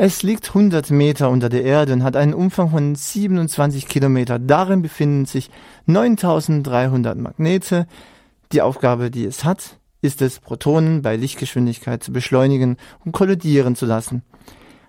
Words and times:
Es 0.00 0.22
liegt 0.22 0.50
100 0.50 0.92
Meter 0.92 1.28
unter 1.28 1.48
der 1.48 1.64
Erde 1.64 1.92
und 1.92 2.04
hat 2.04 2.14
einen 2.14 2.32
Umfang 2.32 2.70
von 2.70 2.94
27 2.94 3.88
Kilometer. 3.88 4.38
Darin 4.38 4.80
befinden 4.80 5.26
sich 5.26 5.50
9300 5.86 7.18
Magnete. 7.18 7.88
Die 8.52 8.62
Aufgabe, 8.62 9.10
die 9.10 9.24
es 9.24 9.42
hat, 9.42 9.80
ist 10.00 10.22
es, 10.22 10.38
Protonen 10.38 11.02
bei 11.02 11.16
Lichtgeschwindigkeit 11.16 12.00
zu 12.04 12.12
beschleunigen 12.12 12.76
und 13.04 13.10
kollidieren 13.10 13.74
zu 13.74 13.86
lassen. 13.86 14.22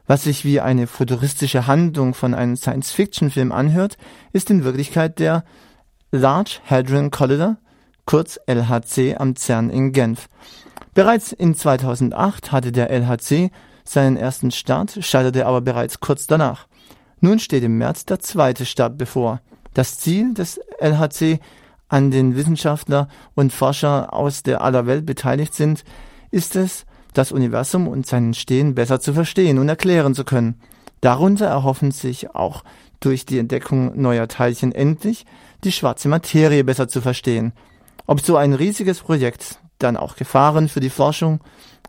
Was 0.05 0.25
sich 0.25 0.45
wie 0.45 0.59
eine 0.59 0.85
futuristische 0.85 1.65
Handlung 1.65 2.13
von 2.13 2.35
einem 2.35 2.55
Science-Fiction-Film 2.55 3.51
anhört, 3.51 3.97
ist 4.31 4.51
in 4.51 4.63
Wirklichkeit 4.63 5.17
der 5.17 5.43
Large 6.11 6.59
Hadron 6.67 7.09
Collider, 7.09 7.57
kurz 8.05 8.39
LHC, 8.45 9.15
am 9.17 9.35
CERN 9.35 9.71
in 9.71 9.91
Genf. 9.91 10.29
Bereits 10.93 11.31
in 11.31 11.55
2008 11.55 12.51
hatte 12.51 12.71
der 12.71 12.91
LHC 12.91 13.49
seinen 13.91 14.17
ersten 14.17 14.51
Start, 14.51 14.97
scheiterte 15.01 15.45
aber 15.45 15.61
bereits 15.61 15.99
kurz 15.99 16.27
danach. 16.27 16.67
Nun 17.21 17.39
steht 17.39 17.63
im 17.63 17.77
März 17.77 18.05
der 18.05 18.19
zweite 18.19 18.65
Start 18.65 18.97
bevor. 18.97 19.41
Das 19.73 19.97
Ziel 19.97 20.33
des 20.33 20.59
LHC, 20.79 21.39
an 21.89 22.11
den 22.11 22.35
Wissenschaftler 22.35 23.07
und 23.35 23.51
Forscher 23.51 24.13
aus 24.13 24.43
der 24.43 24.61
aller 24.61 24.85
Welt 24.85 25.05
beteiligt 25.05 25.53
sind, 25.53 25.83
ist 26.31 26.55
es, 26.55 26.85
das 27.13 27.31
Universum 27.31 27.87
und 27.87 28.05
sein 28.05 28.27
Entstehen 28.27 28.75
besser 28.75 28.99
zu 28.99 29.13
verstehen 29.13 29.57
und 29.57 29.67
erklären 29.67 30.13
zu 30.13 30.23
können. 30.23 30.61
Darunter 31.01 31.47
erhoffen 31.47 31.91
sich 31.91 32.35
auch 32.35 32.63
durch 32.99 33.25
die 33.25 33.39
Entdeckung 33.39 33.99
neuer 33.99 34.27
Teilchen 34.27 34.71
endlich 34.71 35.25
die 35.63 35.71
schwarze 35.71 36.07
Materie 36.07 36.63
besser 36.63 36.87
zu 36.87 37.01
verstehen. 37.01 37.53
Ob 38.05 38.21
so 38.21 38.37
ein 38.37 38.53
riesiges 38.53 38.99
Projekt 38.99 39.59
dann 39.79 39.97
auch 39.97 40.15
Gefahren 40.15 40.69
für 40.69 40.79
die 40.79 40.89
Forschung 40.89 41.39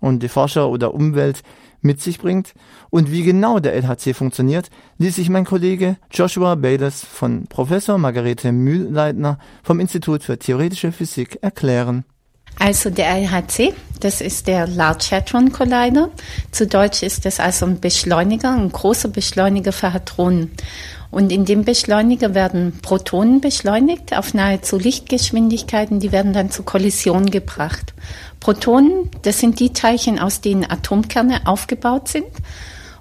und 0.01 0.23
die 0.23 0.29
Forscher 0.29 0.69
oder 0.69 0.95
Umwelt 0.95 1.43
mit 1.83 2.01
sich 2.01 2.19
bringt 2.19 2.55
und 2.91 3.11
wie 3.11 3.23
genau 3.23 3.59
der 3.59 3.75
LHC 3.75 4.15
funktioniert, 4.15 4.71
ließ 4.99 5.17
sich 5.17 5.29
mein 5.29 5.45
Kollege 5.45 5.97
Joshua 6.11 6.55
Bayles 6.55 7.05
von 7.05 7.47
Professor 7.47 7.99
Margarete 7.99 8.53
Mühlleitner 8.53 9.39
vom 9.63 9.81
Institut 9.81 10.23
für 10.23 10.39
Theoretische 10.39 10.93
Physik 10.93 11.39
erklären. 11.43 12.05
Also 12.59 12.91
der 12.91 13.07
LHC, 13.17 13.73
das 14.01 14.21
ist 14.21 14.47
der 14.47 14.67
Large 14.67 15.09
Hadron 15.13 15.53
Collider. 15.53 16.11
Zu 16.51 16.67
Deutsch 16.67 17.03
ist 17.03 17.25
das 17.25 17.41
also 17.41 17.65
ein 17.65 17.81
Beschleuniger, 17.81 18.53
ein 18.53 18.71
großer 18.71 19.09
Beschleuniger 19.09 19.73
für 19.73 19.93
Hadronen. 19.93 20.51
Und 21.11 21.33
in 21.33 21.45
dem 21.45 21.65
Beschleuniger 21.65 22.35
werden 22.35 22.79
Protonen 22.83 23.41
beschleunigt 23.41 24.17
auf 24.17 24.33
nahezu 24.33 24.79
Lichtgeschwindigkeiten, 24.79 25.99
die 25.99 26.13
werden 26.13 26.33
dann 26.33 26.51
zur 26.51 26.65
Kollision 26.65 27.31
gebracht. 27.31 27.95
Protonen, 28.39 29.11
das 29.23 29.41
sind 29.41 29.59
die 29.59 29.73
Teilchen, 29.73 30.19
aus 30.19 30.41
denen 30.41 30.71
Atomkerne 30.71 31.47
aufgebaut 31.47 32.09
sind. 32.09 32.27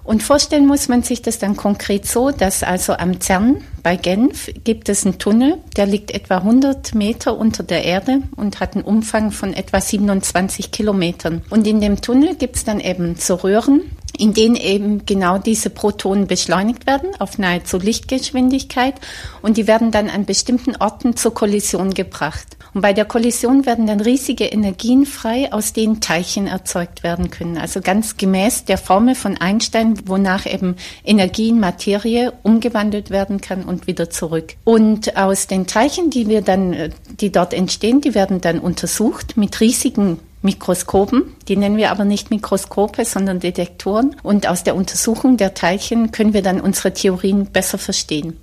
Und 0.02 0.22
vorstellen 0.22 0.66
muss 0.66 0.88
man 0.88 1.02
sich 1.02 1.22
das 1.22 1.38
dann 1.38 1.56
konkret 1.56 2.06
so, 2.06 2.30
dass 2.30 2.62
also 2.62 2.94
am 2.94 3.20
CERN 3.20 3.62
bei 3.82 3.96
Genf 3.96 4.50
gibt 4.64 4.88
es 4.88 5.04
einen 5.04 5.18
Tunnel, 5.18 5.58
der 5.76 5.86
liegt 5.86 6.10
etwa 6.10 6.38
100 6.38 6.94
Meter 6.94 7.38
unter 7.38 7.62
der 7.62 7.84
Erde 7.84 8.22
und 8.34 8.60
hat 8.60 8.74
einen 8.74 8.84
Umfang 8.84 9.30
von 9.30 9.54
etwa 9.54 9.80
27 9.80 10.72
Kilometern. 10.72 11.42
Und 11.50 11.66
in 11.66 11.80
dem 11.80 12.00
Tunnel 12.00 12.34
gibt 12.34 12.56
es 12.56 12.64
dann 12.64 12.80
eben 12.80 13.14
so 13.16 13.36
Röhren, 13.36 13.82
in 14.20 14.34
denen 14.34 14.56
eben 14.56 15.06
genau 15.06 15.38
diese 15.38 15.70
Protonen 15.70 16.26
beschleunigt 16.26 16.86
werden 16.86 17.10
auf 17.18 17.38
nahezu 17.38 17.78
Lichtgeschwindigkeit 17.78 18.94
und 19.42 19.56
die 19.56 19.66
werden 19.66 19.90
dann 19.90 20.08
an 20.08 20.26
bestimmten 20.26 20.76
Orten 20.76 21.16
zur 21.16 21.34
Kollision 21.34 21.94
gebracht. 21.94 22.56
Und 22.72 22.82
bei 22.82 22.92
der 22.92 23.04
Kollision 23.04 23.66
werden 23.66 23.86
dann 23.86 24.00
riesige 24.00 24.44
Energien 24.44 25.06
frei, 25.06 25.52
aus 25.52 25.72
denen 25.72 26.00
Teilchen 26.00 26.46
erzeugt 26.46 27.02
werden 27.02 27.30
können. 27.30 27.58
Also 27.58 27.80
ganz 27.80 28.16
gemäß 28.16 28.64
der 28.64 28.78
Formel 28.78 29.14
von 29.14 29.36
Einstein, 29.36 29.94
wonach 30.06 30.46
eben 30.46 30.76
Energie 31.04 31.48
in 31.48 31.58
Materie 31.58 32.32
umgewandelt 32.42 33.10
werden 33.10 33.40
kann 33.40 33.64
und 33.64 33.86
wieder 33.86 34.10
zurück. 34.10 34.54
Und 34.64 35.16
aus 35.16 35.46
den 35.46 35.66
Teilchen, 35.66 36.10
die 36.10 36.28
wir 36.28 36.42
dann, 36.42 36.72
äh, 36.72 36.90
die 37.20 37.32
dort 37.32 37.54
entstehen, 37.54 38.00
die 38.00 38.14
werden 38.14 38.40
dann 38.40 38.60
untersucht 38.60 39.36
mit 39.36 39.60
riesigen 39.60 40.20
Mikroskopen. 40.42 41.34
Die 41.48 41.56
nennen 41.56 41.76
wir 41.76 41.90
aber 41.90 42.04
nicht 42.04 42.30
Mikroskope, 42.30 43.04
sondern 43.04 43.40
Detektoren. 43.40 44.16
Und 44.22 44.48
aus 44.48 44.64
der 44.64 44.74
Untersuchung 44.74 45.36
der 45.36 45.54
Teilchen 45.54 46.12
können 46.12 46.32
wir 46.32 46.42
dann 46.42 46.60
unsere 46.60 46.92
Theorien 46.92 47.46
besser 47.46 47.78
verstehen. 47.78 48.36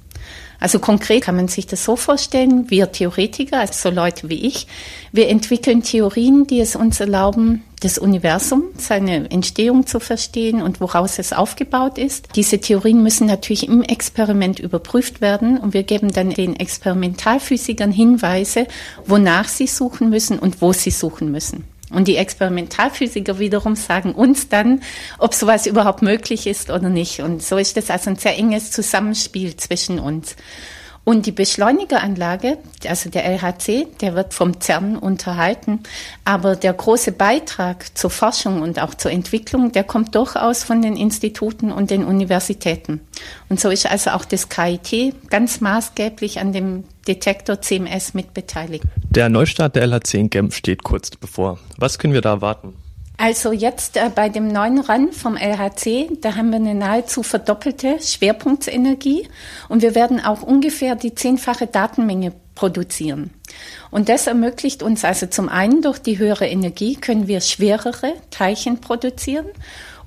Also 0.59 0.79
konkret 0.79 1.23
kann 1.23 1.35
man 1.35 1.47
sich 1.47 1.67
das 1.67 1.83
so 1.83 1.95
vorstellen, 1.95 2.69
wir 2.69 2.91
Theoretiker, 2.91 3.59
also 3.59 3.73
so 3.73 3.89
Leute 3.95 4.29
wie 4.29 4.45
ich, 4.47 4.67
wir 5.11 5.29
entwickeln 5.29 5.83
Theorien, 5.83 6.47
die 6.47 6.59
es 6.59 6.75
uns 6.75 6.99
erlauben, 6.99 7.63
das 7.81 7.99
Universum, 7.99 8.63
seine 8.75 9.29
Entstehung 9.29 9.85
zu 9.85 9.99
verstehen 9.99 10.63
und 10.63 10.81
woraus 10.81 11.19
es 11.19 11.31
aufgebaut 11.31 11.99
ist. 11.99 12.29
Diese 12.35 12.59
Theorien 12.59 13.03
müssen 13.03 13.27
natürlich 13.27 13.67
im 13.67 13.83
Experiment 13.83 14.59
überprüft 14.59 15.21
werden 15.21 15.59
und 15.59 15.75
wir 15.75 15.83
geben 15.83 16.11
dann 16.11 16.31
den 16.31 16.55
Experimentalphysikern 16.55 17.91
Hinweise, 17.91 18.65
wonach 19.05 19.47
sie 19.47 19.67
suchen 19.67 20.09
müssen 20.09 20.39
und 20.39 20.61
wo 20.61 20.73
sie 20.73 20.91
suchen 20.91 21.31
müssen. 21.31 21.65
Und 21.89 22.07
die 22.07 22.17
Experimentalphysiker 22.17 23.39
wiederum 23.39 23.75
sagen 23.75 24.13
uns 24.13 24.49
dann, 24.49 24.81
ob 25.19 25.33
sowas 25.33 25.65
überhaupt 25.65 26.01
möglich 26.01 26.45
ist 26.45 26.69
oder 26.69 26.89
nicht. 26.89 27.21
Und 27.21 27.41
so 27.41 27.57
ist 27.57 27.77
das 27.77 27.89
also 27.89 28.09
ein 28.09 28.17
sehr 28.17 28.37
enges 28.37 28.71
Zusammenspiel 28.71 29.55
zwischen 29.55 29.99
uns. 29.99 30.35
Und 31.07 31.25
die 31.25 31.31
Beschleunigeranlage, 31.31 32.57
also 32.85 33.09
der 33.09 33.23
LHC, 33.23 33.87
der 34.01 34.13
wird 34.13 34.33
vom 34.33 34.59
CERN 34.59 34.97
unterhalten. 34.97 35.83
Aber 36.25 36.57
der 36.57 36.73
große 36.73 37.13
Beitrag 37.13 37.97
zur 37.97 38.09
Forschung 38.09 38.61
und 38.61 38.81
auch 38.81 38.93
zur 38.93 39.11
Entwicklung, 39.11 39.71
der 39.71 39.85
kommt 39.85 40.15
durchaus 40.15 40.65
von 40.65 40.81
den 40.81 40.97
Instituten 40.97 41.71
und 41.71 41.91
den 41.91 42.03
Universitäten. 42.03 42.99
Und 43.47 43.61
so 43.61 43.69
ist 43.69 43.89
also 43.89 44.09
auch 44.09 44.25
das 44.25 44.49
KIT 44.49 45.29
ganz 45.29 45.61
maßgeblich 45.61 46.41
an 46.41 46.51
dem 46.51 46.83
Detektor 47.07 47.61
CMS 47.61 48.13
mitbeteiligt. 48.13 48.83
Der 49.09 49.29
Neustart 49.29 49.75
der 49.75 49.83
LHC 49.87 50.15
in 50.15 50.29
Genf 50.29 50.55
steht 50.55 50.83
kurz 50.83 51.09
bevor. 51.11 51.59
Was 51.77 51.97
können 51.97 52.13
wir 52.13 52.21
da 52.21 52.31
erwarten? 52.31 52.75
Also 53.19 53.51
jetzt 53.51 53.97
äh, 53.97 54.11
bei 54.13 54.29
dem 54.29 54.47
neuen 54.47 54.79
Run 54.79 55.11
vom 55.11 55.37
LHC, 55.37 56.09
da 56.21 56.35
haben 56.35 56.51
wir 56.51 56.57
eine 56.57 56.75
nahezu 56.75 57.23
verdoppelte 57.23 57.97
Schwerpunktsenergie 57.99 59.27
und 59.69 59.81
wir 59.81 59.95
werden 59.95 60.23
auch 60.23 60.43
ungefähr 60.43 60.95
die 60.95 61.15
zehnfache 61.15 61.65
Datenmenge 61.65 62.33
produzieren. 62.53 63.31
Und 63.89 64.09
das 64.09 64.27
ermöglicht 64.27 64.83
uns 64.83 65.03
also 65.03 65.25
zum 65.25 65.49
einen 65.49 65.81
durch 65.81 65.97
die 65.97 66.19
höhere 66.19 66.47
Energie 66.47 66.95
können 66.95 67.27
wir 67.27 67.41
schwerere 67.41 68.13
Teilchen 68.29 68.81
produzieren 68.81 69.47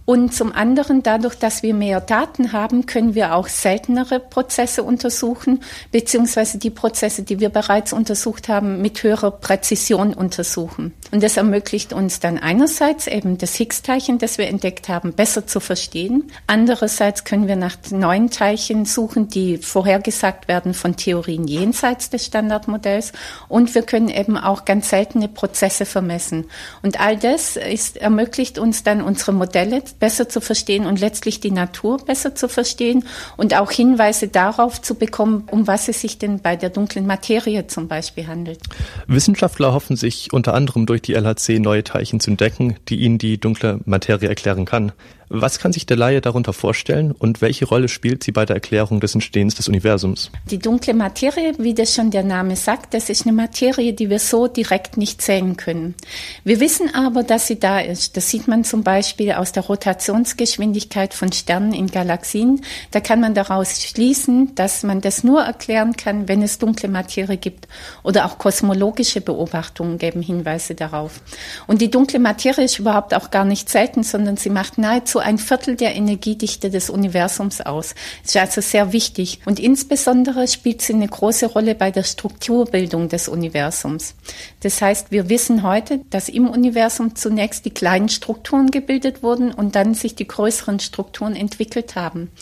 und 0.05 0.35
zum 0.35 0.53
anderen, 0.53 1.03
dadurch, 1.03 1.37
dass 1.37 1.63
wir 1.63 1.75
mehr 1.75 2.01
Daten 2.01 2.53
haben, 2.53 2.87
können 2.87 3.15
wir 3.15 3.35
auch 3.35 3.49
seltenere 3.49 4.19
Prozesse 4.19 4.83
untersuchen, 4.83 5.63
beziehungsweise 5.93 6.59
die 6.59 6.71
Prozesse, 6.71 7.23
die 7.23 7.39
wir 7.39 7.49
bereits 7.49 7.93
untersucht 7.93 8.49
haben, 8.49 8.83
mit 8.83 9.03
höherer 9.03 9.31
Präzision 9.31 10.15
untersuchen. 10.15 10.95
Und 11.13 11.23
das 11.23 11.37
ermöglicht 11.37 11.93
uns 11.93 12.21
dann 12.21 12.39
einerseits 12.39 13.07
eben 13.07 13.39
das 13.39 13.55
Higgs-Teilchen, 13.55 14.19
das 14.19 14.39
wir 14.39 14.49
entdeckt 14.49 14.89
haben, 14.89 15.13
besser 15.13 15.47
zu 15.47 15.61
verstehen. 15.61 16.31
Andererseits 16.47 17.25
können 17.25 17.47
wir 17.47 17.57
nach 17.57 17.77
neuen 17.91 18.31
Teilchen 18.31 18.87
suchen, 18.87 19.29
die 19.29 19.59
vorhergesagt 19.59 20.49
werden 20.49 20.75
von 20.75 20.97
Theorien 20.97 21.47
jenseits 21.47 22.11
des 22.11 22.27
Standardmodells. 22.27 23.13
Und 23.49 23.75
wir 23.75 23.83
können 23.83 24.09
eben 24.09 24.37
auch 24.37 24.65
ganz 24.65 24.91
seltene 24.91 25.29
Prozesse 25.29 25.85
vermessen. 25.85 26.47
Und 26.83 27.01
all 27.01 27.17
das 27.17 27.57
ist, 27.57 27.97
ermöglicht 27.97 28.59
uns 28.59 28.83
dann 28.83 29.03
unsere 29.03 29.33
Modelle 29.33 29.83
besser 30.01 30.29
zu 30.29 30.41
verstehen 30.41 30.87
und 30.87 30.99
letztlich 30.99 31.41
die 31.41 31.51
Natur 31.51 31.99
besser 31.99 32.35
zu 32.35 32.49
verstehen 32.49 33.05
und 33.37 33.57
auch 33.57 33.71
Hinweise 33.71 34.29
darauf 34.29 34.83
zu 34.83 34.97
bekommen, 34.97 35.47
um 35.51 35.67
was 35.67 35.89
es 35.89 36.01
sich 36.01 36.19
denn 36.19 36.41
bei 36.41 36.57
der 36.57 36.71
dunklen 36.71 37.07
Materie 37.07 37.67
zum 37.67 37.87
Beispiel 37.87 38.27
handelt. 38.27 38.61
Wissenschaftler 39.07 39.73
hoffen 39.73 39.97
sich 39.97 40.33
unter 40.33 40.55
anderem 40.55 40.87
durch 40.87 41.03
die 41.03 41.15
LHC 41.15 41.61
neue 41.61 41.85
Teilchen 41.85 42.19
zu 42.19 42.31
entdecken, 42.31 42.77
die 42.89 42.97
ihnen 42.97 43.19
die 43.19 43.39
dunkle 43.39 43.81
Materie 43.85 44.29
erklären 44.29 44.65
kann. 44.65 44.93
Was 45.33 45.61
kann 45.61 45.73
sich 45.73 45.87
der 45.87 45.97
Laie 45.97 46.21
darunter 46.21 46.53
vorstellen 46.53 47.13
und 47.13 47.41
welche 47.41 47.65
Rolle 47.65 47.87
spielt 47.87 48.25
sie 48.25 48.33
bei 48.33 48.45
der 48.45 48.57
Erklärung 48.57 48.99
des 48.99 49.15
Entstehens 49.15 49.55
des 49.55 49.69
Universums? 49.69 50.33
Die 50.51 50.59
dunkle 50.59 50.93
Materie, 50.93 51.55
wie 51.57 51.73
das 51.73 51.95
schon 51.95 52.11
der 52.11 52.25
Name 52.25 52.57
sagt, 52.57 52.95
das 52.95 53.09
ist 53.11 53.27
eine 53.27 53.33
Materie, 53.33 53.93
die 53.93 54.11
wir 54.11 54.19
so 54.19 54.49
direkt 54.49 54.97
nicht 54.97 55.23
sehen 55.23 55.57
können. 55.57 55.95
Wir 56.43 56.59
wissen 56.59 56.93
aber, 56.93 57.23
dass 57.23 57.47
sie 57.47 57.61
da 57.61 57.79
ist. 57.79 58.17
Das 58.17 58.29
sieht 58.29 58.49
man 58.49 58.65
zum 58.65 58.83
Beispiel 58.83 59.31
aus 59.31 59.53
der 59.53 59.63
Rotationsgeschwindigkeit 59.81 61.15
von 61.15 61.33
Sternen 61.33 61.73
in 61.73 61.87
Galaxien. 61.87 62.61
Da 62.91 63.01
kann 63.01 63.21
man 63.21 63.35
daraus 63.35 63.81
schließen, 63.83 64.55
dass 64.55 64.83
man 64.83 65.01
das 65.01 65.25
nur 65.25 65.41
erklären 65.43 65.97
kann, 65.97 66.29
wenn 66.29 66.43
es 66.43 66.59
dunkle 66.59 66.89
Materie 66.89 67.39
gibt. 67.39 67.67
Oder 68.03 68.27
auch 68.27 68.37
kosmologische 68.37 69.23
Beobachtungen 69.23 69.97
geben 69.97 70.21
Hinweise 70.21 70.75
darauf. 70.75 71.23
Und 71.67 71.81
die 71.81 71.91
dunkle 71.91 72.19
Materie 72.19 72.65
ist 72.65 72.79
überhaupt 72.79 73.15
auch 73.15 73.31
gar 73.31 73.45
nicht 73.45 73.71
selten, 73.71 74.03
sondern 74.03 74.37
sie 74.37 74.51
macht 74.51 74.77
nahezu 74.77 75.19
ein 75.19 75.39
Viertel 75.39 75.77
der 75.77 75.95
Energiedichte 75.95 76.69
des 76.69 76.91
Universums 76.91 77.63
aus. 77.63 77.95
Das 78.23 78.35
ist 78.35 78.37
also 78.37 78.61
sehr 78.61 78.93
wichtig. 78.93 79.41
Und 79.47 79.59
insbesondere 79.59 80.47
spielt 80.47 80.83
sie 80.83 80.93
eine 80.93 81.09
große 81.09 81.47
Rolle 81.47 81.75
bei 81.75 81.91
der 81.91 82.03
Strukturbildung 82.03 83.09
des 83.09 83.29
Universums. 83.29 84.15
Das 84.61 84.83
heißt, 84.83 85.11
wir 85.11 85.31
wissen 85.31 85.63
heute, 85.63 86.01
dass 86.11 86.29
im 86.29 86.49
Universum 86.49 87.15
zunächst 87.17 87.65
die 87.65 87.71
kleinen 87.71 88.11
Strukturen 88.11 88.71
gebildet 88.71 89.23
wurden 89.23 89.53
und 89.53 89.70
und 89.71 89.77
dann 89.77 89.95
sich 89.95 90.17
die 90.17 90.27
größeren 90.27 90.81
Strukturen 90.81 91.37
entwickelt 91.37 91.95
haben. 91.95 92.33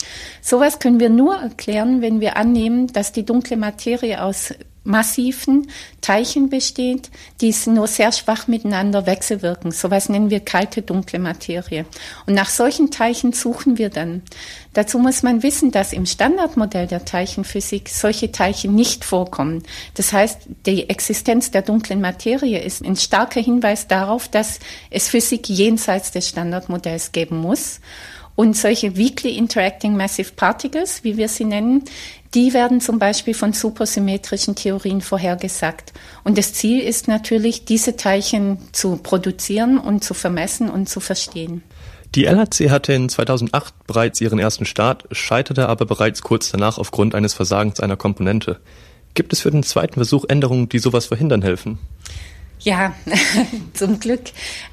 Sowas 0.41 0.79
können 0.79 0.99
wir 0.99 1.11
nur 1.11 1.37
erklären, 1.37 2.01
wenn 2.01 2.23
wir 2.23 2.39
annehmen, 2.39 2.87
dass 2.87 3.13
die 3.13 3.27
dunkle 3.27 3.59
Materie 3.59 4.23
aus 4.23 4.55
massiven 4.89 5.69
Teilchen 6.01 6.49
besteht, 6.49 7.11
die 7.41 7.55
nur 7.67 7.87
sehr 7.87 8.11
schwach 8.13 8.49
miteinander 8.49 9.07
wechselwirken. 9.07 9.71
So 9.71 9.91
was 9.91 10.09
nennen 10.09 10.31
wir 10.31 10.41
kalte 10.41 10.83
dunkle 10.83 11.19
Materie. 11.19 11.85
Und 12.27 12.35
nach 12.35 12.49
solchen 12.49 12.91
Teilchen 12.91 13.33
suchen 13.33 13.79
wir 13.79 13.91
dann. 13.91 14.23
Dazu 14.73 14.99
muss 14.99 15.23
man 15.23 15.43
wissen, 15.43 15.71
dass 15.71 15.93
im 15.93 16.07
Standardmodell 16.07 16.87
der 16.87 17.05
Teilchenphysik 17.05 17.89
solche 17.89 18.33
Teilchen 18.33 18.75
nicht 18.75 19.05
vorkommen. 19.05 19.63
Das 19.95 20.13
heißt, 20.13 20.41
die 20.67 20.89
Existenz 20.89 21.51
der 21.51 21.63
dunklen 21.63 22.01
Materie 22.01 22.61
ist 22.63 22.83
ein 22.83 22.97
starker 22.97 23.41
Hinweis 23.41 23.89
darauf, 23.89 24.29
dass 24.29 24.59
es 24.91 25.09
Physik 25.09 25.49
jenseits 25.49 26.13
des 26.13 26.29
Standardmodells 26.29 27.13
geben 27.13 27.39
muss. 27.39 27.81
Und 28.39 28.57
solche 28.57 28.97
Weakly 28.97 29.37
Interacting 29.37 29.97
Massive 29.97 30.31
Particles, 30.37 31.03
wie 31.03 31.17
wir 31.17 31.29
sie 31.29 31.45
nennen, 31.45 31.83
die 32.35 32.55
werden 32.55 32.81
zum 32.81 33.01
Beispiel 33.01 33.35
von 33.35 33.53
supersymmetrischen 33.53 34.55
Theorien 34.55 35.01
vorhergesagt. 35.01 35.93
Und 36.23 36.39
das 36.39 36.53
Ziel 36.53 36.79
ist 36.79 37.09
natürlich, 37.09 37.65
diese 37.65 37.97
Teilchen 37.97 38.59
zu 38.71 38.99
produzieren 38.99 39.77
und 39.77 40.05
zu 40.05 40.15
vermessen 40.15 40.71
und 40.71 40.89
zu 40.89 41.01
verstehen. 41.01 41.65
Die 42.15 42.27
LHC 42.27 42.71
hatte 42.71 42.93
in 42.93 43.09
2008 43.09 43.75
bereits 43.89 44.21
ihren 44.21 44.39
ersten 44.39 44.67
Start, 44.67 45.09
scheiterte 45.11 45.69
aber 45.69 45.85
bereits 45.85 46.23
kurz 46.23 46.53
danach 46.53 46.79
aufgrund 46.79 47.17
eines 47.17 47.35
Versagens 47.35 47.81
einer 47.81 47.97
Komponente. 47.97 48.61
Gibt 49.15 49.33
es 49.33 49.41
für 49.41 49.51
den 49.51 49.65
zweiten 49.65 49.95
Versuch 49.95 50.25
Änderungen, 50.29 50.69
die 50.69 50.79
sowas 50.79 51.07
verhindern 51.07 51.43
helfen? 51.43 51.81
Ja, 52.61 52.93
zum 53.75 54.01
Glück. 54.01 54.23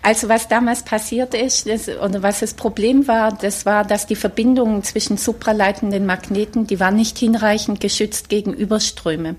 Also 0.01 0.27
was 0.27 0.47
damals 0.47 0.83
passiert 0.83 1.35
ist, 1.35 1.67
das, 1.69 1.87
oder 1.87 2.23
was 2.23 2.39
das 2.39 2.55
Problem 2.55 3.07
war, 3.07 3.31
das 3.31 3.65
war, 3.65 3.83
dass 3.85 4.07
die 4.07 4.15
Verbindungen 4.15 4.83
zwischen 4.83 5.17
supraleitenden 5.17 6.05
Magneten, 6.05 6.65
die 6.65 6.79
waren 6.79 6.95
nicht 6.95 7.17
hinreichend 7.19 7.79
geschützt 7.79 8.29
gegen 8.29 8.53
Überströme. 8.53 9.35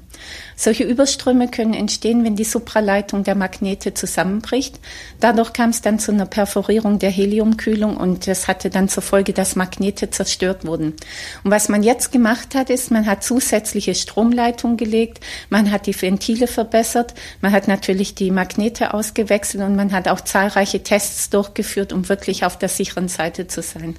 Solche 0.54 0.84
Überströme 0.84 1.48
können 1.48 1.74
entstehen, 1.74 2.24
wenn 2.24 2.36
die 2.36 2.44
Supraleitung 2.44 3.24
der 3.24 3.34
Magnete 3.34 3.94
zusammenbricht. 3.94 4.80
Dadurch 5.20 5.52
kam 5.52 5.70
es 5.70 5.82
dann 5.82 5.98
zu 5.98 6.12
einer 6.12 6.24
Perforierung 6.24 6.98
der 6.98 7.10
Heliumkühlung 7.10 7.96
und 7.96 8.26
das 8.26 8.48
hatte 8.48 8.70
dann 8.70 8.88
zur 8.88 9.02
Folge, 9.02 9.32
dass 9.32 9.56
Magnete 9.56 10.10
zerstört 10.10 10.64
wurden. 10.64 10.94
Und 11.42 11.50
was 11.50 11.68
man 11.68 11.82
jetzt 11.82 12.12
gemacht 12.12 12.54
hat, 12.54 12.70
ist, 12.70 12.90
man 12.90 13.06
hat 13.06 13.24
zusätzliche 13.24 13.94
Stromleitungen 13.94 14.76
gelegt, 14.76 15.20
man 15.50 15.70
hat 15.70 15.86
die 15.86 16.00
Ventile 16.00 16.46
verbessert, 16.46 17.12
man 17.42 17.52
hat 17.52 17.68
natürlich 17.68 18.14
die 18.14 18.30
Magnete 18.36 18.94
ausgewechselt 18.94 19.64
und 19.64 19.74
man 19.74 19.90
hat 19.90 20.06
auch 20.06 20.20
zahlreiche 20.20 20.84
Tests 20.84 21.30
durchgeführt, 21.30 21.92
um 21.92 22.08
wirklich 22.08 22.44
auf 22.44 22.56
der 22.56 22.68
sicheren 22.68 23.08
Seite 23.08 23.48
zu 23.48 23.62
sein. 23.62 23.96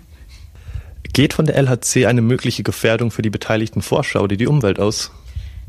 Geht 1.12 1.34
von 1.34 1.46
der 1.46 1.58
LHC 1.58 2.06
eine 2.06 2.22
mögliche 2.22 2.64
Gefährdung 2.64 3.12
für 3.12 3.22
die 3.22 3.30
beteiligten 3.30 3.82
Forscher 3.82 4.24
oder 4.24 4.38
die 4.38 4.48
Umwelt 4.48 4.80
aus? 4.80 5.12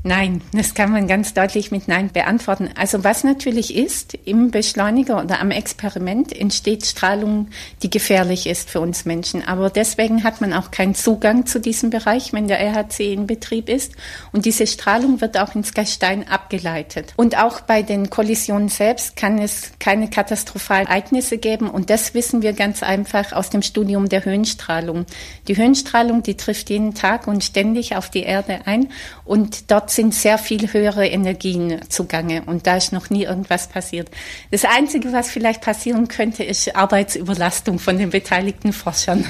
Nein, 0.04 0.42
das 0.52 0.74
kann 0.74 0.92
man 0.92 1.08
ganz 1.08 1.34
deutlich 1.34 1.72
mit 1.72 1.88
Nein 1.88 2.10
beantworten. 2.12 2.70
Also 2.76 3.02
was 3.02 3.24
natürlich 3.24 3.74
ist, 3.74 4.14
im 4.24 4.52
Beschleuniger 4.52 5.20
oder 5.20 5.40
am 5.40 5.50
Experiment 5.50 6.32
entsteht 6.32 6.86
Strahlung, 6.86 7.48
die 7.82 7.90
gefährlich 7.90 8.46
ist 8.46 8.70
für 8.70 8.80
uns 8.80 9.06
Menschen. 9.06 9.46
Aber 9.46 9.70
deswegen 9.70 10.22
hat 10.22 10.40
man 10.40 10.52
auch 10.52 10.70
keinen 10.70 10.94
Zugang 10.94 11.46
zu 11.46 11.58
diesem 11.60 11.90
Bereich, 11.90 12.32
wenn 12.32 12.46
der 12.46 12.60
RHC 12.60 13.12
in 13.12 13.26
Betrieb 13.26 13.68
ist. 13.68 13.94
Und 14.30 14.44
diese 14.44 14.68
Strahlung 14.68 15.20
wird 15.20 15.36
auch 15.36 15.56
ins 15.56 15.74
Gestein 15.74 16.28
abgeleitet. 16.28 17.12
Und 17.16 17.36
auch 17.36 17.60
bei 17.60 17.82
den 17.82 18.08
Kollisionen 18.08 18.68
selbst 18.68 19.16
kann 19.16 19.38
es 19.38 19.72
keine 19.80 20.08
katastrophalen 20.08 20.86
Ereignisse 20.86 21.38
geben. 21.38 21.68
Und 21.68 21.90
das 21.90 22.14
wissen 22.14 22.42
wir 22.42 22.52
ganz 22.52 22.84
einfach 22.84 23.32
aus 23.32 23.50
dem 23.50 23.62
Studium 23.62 24.08
der 24.08 24.24
Höhenstrahlung. 24.24 25.06
Die 25.48 25.56
Höhenstrahlung, 25.56 26.22
die 26.22 26.36
trifft 26.36 26.70
jeden 26.70 26.94
Tag 26.94 27.26
und 27.26 27.42
ständig 27.42 27.96
auf 27.96 28.10
die 28.10 28.22
Erde 28.22 28.60
ein. 28.64 28.90
Und 29.24 29.72
sind 29.90 30.14
sehr 30.14 30.38
viel 30.38 30.72
höhere 30.72 31.06
Energien 31.06 31.80
zugange 31.88 32.42
und 32.46 32.66
da 32.66 32.76
ist 32.76 32.92
noch 32.92 33.10
nie 33.10 33.24
irgendwas 33.24 33.68
passiert. 33.68 34.10
Das 34.50 34.64
Einzige, 34.64 35.12
was 35.12 35.30
vielleicht 35.30 35.62
passieren 35.62 36.08
könnte, 36.08 36.44
ist 36.44 36.74
Arbeitsüberlastung 36.74 37.78
von 37.78 37.98
den 37.98 38.10
beteiligten 38.10 38.72
Forschern. 38.72 39.24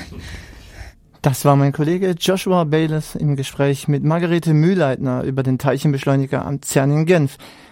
Das 1.22 1.44
war 1.44 1.56
mein 1.56 1.72
Kollege 1.72 2.14
Joshua 2.18 2.64
Bayless 2.64 3.16
im 3.16 3.34
Gespräch 3.34 3.88
mit 3.88 4.04
Margarete 4.04 4.54
Mühleitner 4.54 5.24
über 5.24 5.42
den 5.42 5.58
Teilchenbeschleuniger 5.58 6.44
am 6.44 6.62
CERN 6.62 6.92
in 6.92 7.06
Genf. 7.06 7.38